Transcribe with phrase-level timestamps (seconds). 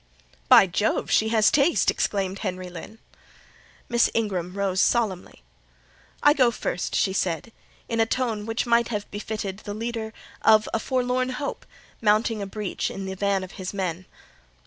[0.49, 2.97] "By Jove, she has taste!" exclaimed Henry Lynn.
[3.87, 5.43] Miss Ingram rose solemnly:
[6.23, 7.51] "I go first," she said,
[7.87, 10.11] in a tone which might have befitted the leader
[10.41, 11.67] of a forlorn hope,
[12.01, 14.07] mounting a breach in the van of his men.